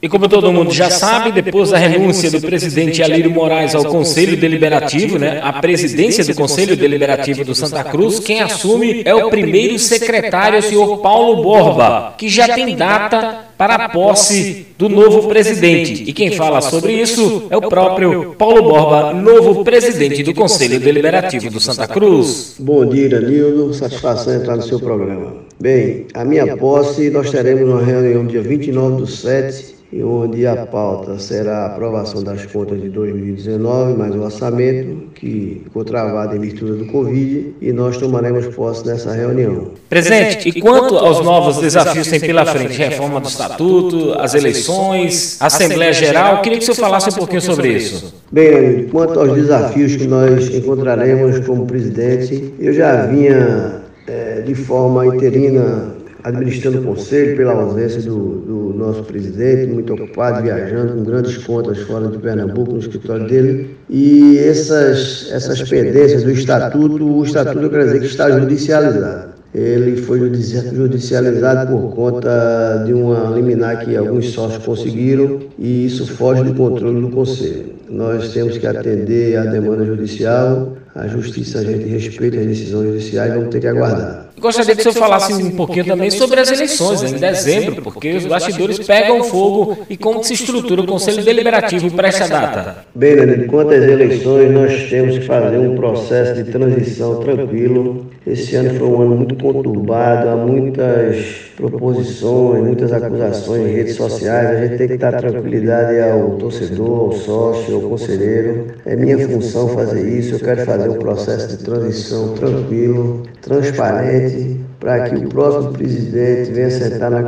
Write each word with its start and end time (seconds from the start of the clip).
E 0.00 0.08
como 0.08 0.28
todo 0.28 0.52
mundo 0.52 0.72
já 0.72 0.90
sabe, 0.90 1.32
depois 1.32 1.70
da 1.70 1.76
renúncia 1.76 2.30
do 2.30 2.40
presidente 2.40 3.02
Alírio 3.02 3.32
Moraes 3.32 3.74
ao 3.74 3.84
Conselho 3.84 4.36
Deliberativo, 4.36 5.18
né, 5.18 5.40
a 5.42 5.54
presidência 5.54 6.24
do 6.24 6.36
Conselho 6.36 6.76
Deliberativo 6.76 7.44
do 7.44 7.52
Santa 7.52 7.82
Cruz, 7.82 8.20
quem 8.20 8.40
assume 8.40 9.02
é 9.04 9.12
o 9.12 9.28
primeiro 9.28 9.76
secretário, 9.76 10.60
o 10.60 10.62
senhor 10.62 10.98
Paulo 10.98 11.42
Borba, 11.42 12.14
que 12.16 12.28
já 12.28 12.46
tem 12.46 12.76
data 12.76 13.47
para 13.58 13.74
a 13.74 13.88
posse 13.88 14.68
do 14.78 14.88
novo 14.88 15.28
presidente. 15.28 16.04
E 16.04 16.12
quem 16.12 16.30
fala 16.30 16.60
sobre 16.60 16.92
isso 16.92 17.48
é 17.50 17.56
o 17.56 17.68
próprio 17.68 18.36
Paulo 18.38 18.62
Borba, 18.62 19.12
novo 19.12 19.64
presidente 19.64 20.22
do 20.22 20.32
Conselho 20.32 20.78
Deliberativo 20.78 21.50
do 21.50 21.58
Santa 21.58 21.88
Cruz. 21.88 22.54
Bom 22.60 22.86
dia, 22.86 23.08
Danilo. 23.08 23.74
Satisfação 23.74 24.32
entrar 24.32 24.54
no 24.54 24.62
seu 24.62 24.78
programa. 24.78 25.34
Bem, 25.58 26.06
a 26.14 26.24
minha 26.24 26.56
posse 26.56 27.10
nós 27.10 27.30
teremos 27.32 27.68
uma 27.68 27.82
reunião 27.82 28.24
dia 28.24 28.40
29 28.40 28.98
do 28.98 29.06
7 29.08 29.78
e 29.90 30.02
onde 30.02 30.46
a 30.46 30.66
pauta 30.66 31.18
será 31.18 31.60
a 31.60 31.66
aprovação 31.66 32.22
das 32.22 32.44
contas 32.44 32.80
de 32.80 32.90
2019, 32.90 33.96
mais 33.96 34.14
o 34.14 34.20
orçamento, 34.20 35.08
que 35.14 35.62
ficou 35.64 35.82
travado 35.82 36.36
em 36.36 36.40
virtude 36.40 36.84
do 36.84 36.92
Covid, 36.92 37.54
e 37.60 37.72
nós 37.72 37.96
tomaremos 37.96 38.54
posse 38.54 38.86
nessa 38.86 39.12
reunião. 39.12 39.70
Presidente, 39.88 40.50
e 40.50 40.60
quanto 40.60 40.96
aos 40.96 41.24
novos 41.24 41.56
desafios 41.56 42.06
que 42.06 42.18
tem 42.18 42.28
pela 42.28 42.44
frente, 42.44 42.76
reforma 42.76 43.18
do 43.18 43.30
Estatuto, 43.48 44.12
as 44.18 44.34
eleições, 44.34 45.36
Assembleia 45.40 45.92
Geral, 45.92 46.42
queria 46.42 46.58
que 46.58 46.64
o 46.64 46.66
senhor 46.66 46.76
falasse 46.76 47.08
um 47.08 47.12
pouquinho 47.12 47.40
sobre 47.40 47.72
isso. 47.72 48.14
Bem, 48.30 48.88
quanto 48.88 49.18
aos 49.18 49.34
desafios 49.34 49.96
que 49.96 50.06
nós 50.06 50.48
encontraremos 50.54 51.40
como 51.46 51.66
presidente, 51.66 52.52
eu 52.58 52.72
já 52.72 53.06
vinha 53.06 53.82
é, 54.06 54.42
de 54.42 54.54
forma 54.54 55.06
interina 55.06 55.96
administrando 56.22 56.80
o 56.80 56.82
conselho 56.82 57.36
pela 57.36 57.52
ausência 57.52 58.02
do, 58.02 58.40
do, 58.40 58.74
nosso 58.76 59.02
presidente, 59.04 59.72
muito 59.72 59.94
ocupado, 59.94 60.42
viajando 60.42 60.94
com 60.94 61.04
grandes 61.04 61.38
contas 61.38 61.78
fora 61.78 62.08
de 62.08 62.18
Pernambuco, 62.18 62.72
no 62.72 62.78
escritório 62.78 63.26
dele. 63.26 63.76
E 63.88 64.38
essas, 64.38 65.28
essas 65.32 65.62
pendências 65.68 66.22
do 66.22 66.30
estatuto, 66.30 67.04
o 67.04 67.24
estatuto 67.24 67.60
eu 67.60 67.70
quero 67.70 67.84
dizer 67.84 68.00
que 68.00 68.06
está 68.06 68.30
judicializado. 68.30 69.27
Ele 69.54 69.96
foi 70.02 70.18
judicializado 70.20 71.72
por 71.72 71.94
conta 71.94 72.82
de 72.84 72.92
uma 72.92 73.34
liminar 73.34 73.84
que 73.84 73.96
alguns 73.96 74.30
sócios 74.30 74.62
conseguiram 74.62 75.40
e 75.58 75.86
isso 75.86 76.06
foge 76.06 76.44
do 76.44 76.54
controle 76.54 77.00
do 77.00 77.08
Conselho. 77.10 77.72
Nós 77.88 78.32
temos 78.32 78.58
que 78.58 78.66
atender 78.66 79.36
à 79.36 79.44
demanda 79.44 79.84
judicial, 79.86 80.76
a 80.98 81.06
justiça 81.06 81.60
a 81.60 81.64
gente 81.64 81.88
respeita 81.88 82.38
as 82.40 82.46
decisões 82.46 82.88
judiciais, 82.88 83.32
vamos 83.32 83.50
ter 83.50 83.60
que 83.60 83.68
aguardar. 83.68 84.28
Gostaria 84.40 84.74
que 84.74 84.80
o 84.80 84.92
senhor 84.92 84.94
falasse 84.94 85.32
um 85.32 85.50
pouquinho 85.50 85.84
também 85.84 86.10
sobre 86.10 86.40
as 86.40 86.50
eleições 86.50 87.02
em 87.02 87.16
dezembro, 87.16 87.82
porque 87.82 88.16
os 88.16 88.26
bastidores 88.26 88.78
pegam 88.86 89.22
fogo 89.24 89.78
e 89.90 89.96
como 89.96 90.22
se 90.22 90.34
estrutura 90.34 90.82
o 90.82 90.86
Conselho 90.86 91.24
Deliberativo 91.24 91.90
para 91.90 92.08
essa 92.08 92.28
data. 92.28 92.84
Bem, 92.94 93.14
Leandro, 93.14 93.46
quanto 93.46 93.74
às 93.74 93.82
eleições, 93.82 94.52
nós 94.52 94.88
temos 94.90 95.18
que 95.18 95.24
fazer 95.24 95.58
um 95.58 95.74
processo 95.74 96.42
de 96.42 96.50
transição 96.50 97.20
tranquilo. 97.20 98.06
Esse 98.26 98.56
ano 98.56 98.78
foi 98.78 98.88
um 98.88 99.02
ano 99.02 99.16
muito 99.16 99.34
conturbado, 99.36 100.28
há 100.28 100.36
muitas 100.36 101.48
proposições, 101.56 102.62
muitas 102.62 102.92
acusações 102.92 103.66
em 103.66 103.72
redes 103.72 103.96
sociais. 103.96 104.50
A 104.50 104.66
gente 104.66 104.78
tem 104.78 104.88
que 104.88 104.96
dar 104.96 105.16
tranquilidade 105.16 105.98
ao 106.00 106.30
torcedor, 106.32 107.06
ao 107.06 107.12
sócio, 107.12 107.74
ao 107.74 107.80
conselheiro. 107.82 108.66
É 108.86 108.94
minha 108.94 109.18
função 109.26 109.68
fazer 109.68 110.08
isso. 110.08 110.34
Eu 110.34 110.40
quero 110.40 110.64
fazer 110.64 110.87
um 110.88 110.98
processo 110.98 111.56
de 111.56 111.64
transição 111.64 112.34
tranquilo, 112.34 113.22
transparente 113.40 114.60
para 114.80 115.08
que 115.08 115.16
o 115.16 115.28
próximo 115.28 115.72
presidente 115.72 116.52
venha 116.52 116.70
sentar 116.70 117.10
na, 117.10 117.22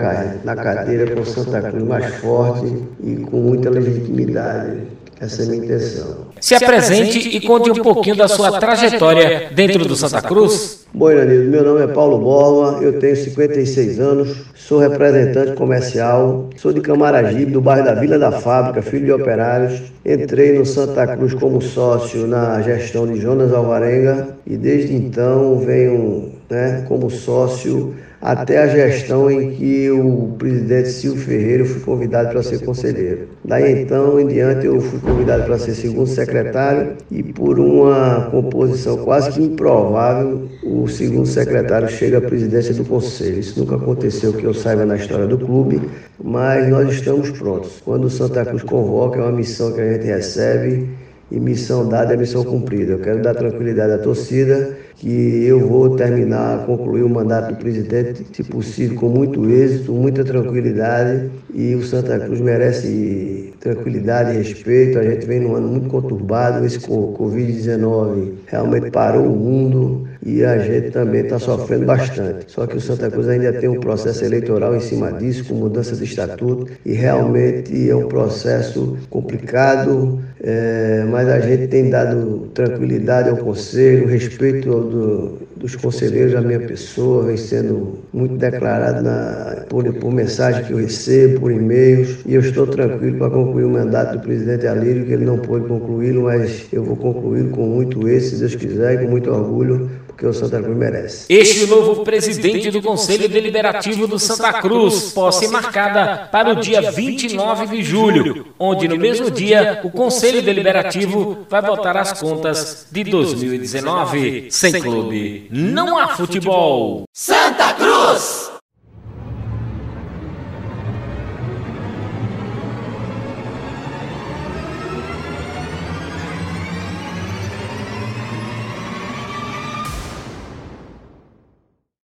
na 0.45 0.57
cadeira 0.57 1.15
com 1.15 1.25
Santa 1.25 1.61
Cruz 1.63 1.83
mais 1.83 2.07
forte 2.17 2.73
e 3.03 3.17
com 3.17 3.39
muita 3.39 3.71
legitimidade. 3.71 4.83
Essa 5.21 5.43
é 5.43 5.45
a 5.45 5.49
minha 5.49 5.65
intenção. 5.65 6.17
Se 6.41 6.55
apresente 6.55 7.37
e 7.37 7.41
conte 7.43 7.71
um 7.71 7.75
pouquinho 7.75 8.17
da 8.17 8.27
sua 8.27 8.59
trajetória 8.59 9.51
dentro 9.55 9.85
do 9.85 9.95
Santa 9.95 10.23
Cruz. 10.23 10.87
Bom, 10.95 11.11
Iranildo, 11.11 11.51
meu 11.51 11.63
nome 11.63 11.83
é 11.83 11.87
Paulo 11.89 12.19
Borba, 12.19 12.83
eu 12.83 12.99
tenho 12.99 13.15
56 13.15 14.01
anos, 14.01 14.35
sou 14.55 14.79
representante 14.79 15.53
comercial, 15.53 16.49
sou 16.57 16.73
de 16.73 16.81
Camaragibe, 16.81 17.53
do 17.53 17.61
bairro 17.61 17.85
da 17.85 17.95
Vila 17.95 18.19
da 18.19 18.33
Fábrica, 18.33 18.81
filho 18.81 19.05
de 19.05 19.13
operários. 19.13 19.83
Entrei 20.07 20.59
no 20.59 20.65
Santa 20.65 21.07
Cruz 21.15 21.35
como 21.35 21.61
sócio 21.61 22.27
na 22.27 22.63
gestão 22.63 23.07
de 23.07 23.21
Jonas 23.21 23.53
Alvarenga 23.53 24.29
e 24.47 24.57
desde 24.57 24.95
então 24.95 25.59
venho 25.59 26.33
né, 26.49 26.83
como 26.89 27.11
sócio 27.11 27.95
até 28.21 28.59
a 28.59 28.67
gestão 28.67 29.31
em 29.31 29.53
que 29.53 29.91
o 29.91 30.35
presidente 30.39 30.91
Silvio 30.91 31.23
Ferreira 31.23 31.65
foi 31.65 31.81
convidado 31.81 32.31
para 32.31 32.43
ser 32.43 32.63
conselheiro. 32.65 33.29
Daí 33.45 33.83
então 33.83 34.21
em 34.21 34.27
diante 34.27 34.67
eu 34.67 34.81
fui 34.81 34.99
convidado 35.01 35.45
para 35.45 35.59
ser 35.59 35.75
segundo 35.75 36.07
secretário 36.07 36.97
e 37.11 37.23
por 37.23 37.59
uma 37.59 38.29
composição 38.31 38.99
quase 38.99 39.33
que 39.33 39.43
improvável, 39.43 40.49
o 40.63 40.87
segundo 40.87 41.27
secretário 41.27 41.89
chega 41.89 42.19
à 42.19 42.21
presidência 42.21 42.75
do 42.75 42.85
conselho. 42.85 43.39
Isso 43.41 43.59
nunca 43.59 43.77
aconteceu 43.77 44.33
que 44.35 44.45
eu 44.45 44.53
saiba 44.53 44.85
na 44.85 44.97
história 44.97 45.27
do 45.27 45.39
clube, 45.39 45.81
mas 46.23 46.69
nós 46.69 46.93
estamos 46.93 47.31
prontos. 47.31 47.81
Quando 47.85 48.05
o 48.05 48.11
Santa 48.11 48.45
Cruz 48.45 48.63
convoca, 48.63 49.19
é 49.19 49.23
uma 49.23 49.33
missão 49.33 49.73
que 49.73 49.81
a 49.81 49.93
gente 49.95 50.05
recebe 50.05 50.89
e 51.31 51.39
missão 51.39 51.89
dada 51.89 52.15
é 52.15 52.17
missão 52.17 52.45
cumprida. 52.45 52.93
Eu 52.93 52.99
quero 52.99 53.23
dar 53.23 53.35
tranquilidade 53.35 53.93
à 53.93 53.99
torcida 53.99 54.77
que 54.97 55.45
eu 55.47 55.67
vou 55.67 55.97
terminar, 55.97 56.67
concluir 56.67 57.03
o 57.03 57.09
mandato 57.09 57.55
do 57.55 57.57
presidente, 57.57 58.27
se 58.33 58.45
possível, 58.45 58.99
com 58.99 59.09
muito 59.09 59.49
êxito, 59.49 59.93
muita 59.93 60.23
tranquilidade 60.23 61.31
e 61.55 61.75
o 61.75 61.83
Santa 61.83 62.19
Cruz 62.19 62.39
merece 62.39 63.55
tranquilidade 63.59 64.35
e 64.35 64.39
respeito. 64.39 64.99
A 64.99 65.03
gente 65.03 65.25
vem 65.25 65.41
num 65.41 65.55
ano 65.55 65.69
muito 65.69 65.89
conturbado, 65.89 66.67
esse 66.67 66.81
Covid-19 66.81 68.33
realmente 68.47 68.91
parou 68.91 69.27
o 69.27 69.37
mundo 69.37 70.07
e 70.23 70.45
a 70.45 70.59
gente 70.59 70.91
também 70.91 71.23
está 71.23 71.39
sofrendo 71.39 71.87
bastante. 71.87 72.45
Só 72.49 72.67
que 72.67 72.77
o 72.77 72.81
Santa 72.81 73.11
Cruz 73.11 73.27
ainda 73.27 73.55
tem 73.55 73.71
um 73.71 73.81
processo 73.81 74.23
eleitoral 74.23 74.77
em 74.77 74.81
cima 74.81 75.13
disso, 75.13 75.47
com 75.47 75.55
mudança 75.55 75.97
de 75.97 76.05
estatuto, 76.05 76.67
e 76.85 76.93
realmente 76.93 77.89
é 77.89 77.97
um 77.97 78.07
processo 78.07 78.99
complicado, 79.09 80.21
é, 80.43 81.05
mas 81.11 81.29
a 81.29 81.39
gente 81.39 81.67
tem 81.67 81.91
dado 81.91 82.49
tranquilidade 82.55 83.29
ao 83.29 83.37
Conselho, 83.37 84.07
respeito 84.07 84.69
do, 84.69 85.39
dos 85.55 85.77
conselheiros 85.77 86.33
da 86.33 86.41
minha 86.41 86.61
pessoa, 86.61 87.25
vem 87.25 87.37
sendo 87.37 87.99
muito 88.11 88.37
declarado 88.37 89.03
na, 89.03 89.67
por, 89.69 89.85
por 89.93 90.11
mensagem 90.11 90.65
que 90.65 90.73
eu 90.73 90.79
recebo, 90.79 91.41
por 91.41 91.53
e-mails, 91.53 92.21
e 92.25 92.35
eu 92.35 92.41
estou 92.41 92.67
tranquilo 92.67 93.19
para 93.19 93.29
concluir 93.29 93.65
o 93.65 93.71
mandato 93.71 94.17
do 94.17 94.21
presidente 94.21 94.67
Alírio, 94.67 95.05
que 95.05 95.13
ele 95.13 95.27
não 95.27 95.39
pôde 95.39 95.67
concluí-lo, 95.67 96.23
mas 96.23 96.67
eu 96.73 96.85
vou 96.85 96.97
concluí-lo 96.97 97.51
com 97.51 97.67
muito 97.67 98.09
êxito, 98.09 98.37
se 98.37 98.41
Deus 98.41 98.55
quiser, 98.55 98.95
e 98.95 99.05
com 99.05 99.11
muito 99.11 99.31
orgulho, 99.31 99.91
que 100.21 100.27
o 100.27 100.35
Santa 100.35 100.61
Cruz 100.61 100.77
merece. 100.77 101.25
Este 101.31 101.65
novo 101.65 102.05
presidente 102.05 102.71
do 102.71 102.83
Conselho 102.83 103.27
Deliberativo 103.27 104.07
do 104.07 104.19
Santa 104.19 104.53
Cruz, 104.61 105.13
posse 105.15 105.49
marcada 105.49 106.29
para 106.31 106.51
o 106.53 106.57
dia 106.57 106.93
29 106.93 107.69
de 107.69 107.83
julho, 107.83 108.49
onde 108.59 108.87
no 108.87 108.99
mesmo 108.99 109.31
dia 109.31 109.81
o 109.83 109.91
Conselho 109.91 110.43
Deliberativo 110.43 111.47
vai 111.49 111.63
votar 111.63 111.97
as 111.97 112.21
contas 112.21 112.87
de 112.93 113.05
2019. 113.05 114.51
Sem 114.51 114.75
clube, 114.75 115.49
não 115.51 115.99
há 115.99 116.09
futebol. 116.09 117.05
Santa 117.15 117.73
Cruz! 117.73 118.40